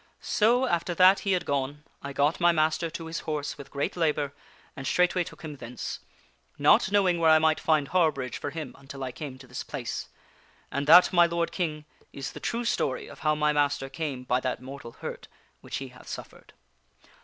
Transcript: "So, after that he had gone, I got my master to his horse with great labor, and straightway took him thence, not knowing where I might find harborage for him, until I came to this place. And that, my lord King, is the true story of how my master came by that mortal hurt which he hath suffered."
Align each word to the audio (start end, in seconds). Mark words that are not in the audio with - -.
"So, 0.39 0.65
after 0.65 0.95
that 0.95 1.19
he 1.19 1.33
had 1.33 1.45
gone, 1.45 1.83
I 2.01 2.11
got 2.11 2.39
my 2.41 2.51
master 2.51 2.89
to 2.89 3.05
his 3.05 3.19
horse 3.19 3.55
with 3.55 3.69
great 3.69 3.95
labor, 3.95 4.33
and 4.75 4.87
straightway 4.87 5.23
took 5.23 5.43
him 5.43 5.57
thence, 5.57 5.99
not 6.57 6.91
knowing 6.91 7.19
where 7.19 7.29
I 7.29 7.37
might 7.37 7.59
find 7.59 7.87
harborage 7.87 8.37
for 8.39 8.49
him, 8.49 8.75
until 8.79 9.03
I 9.03 9.11
came 9.11 9.37
to 9.37 9.45
this 9.45 9.63
place. 9.63 10.09
And 10.71 10.87
that, 10.87 11.13
my 11.13 11.27
lord 11.27 11.51
King, 11.51 11.85
is 12.13 12.31
the 12.31 12.39
true 12.39 12.65
story 12.65 13.05
of 13.05 13.19
how 13.19 13.35
my 13.35 13.53
master 13.53 13.89
came 13.89 14.23
by 14.23 14.39
that 14.39 14.59
mortal 14.59 14.93
hurt 14.93 15.27
which 15.59 15.77
he 15.77 15.89
hath 15.89 16.07
suffered." 16.07 16.53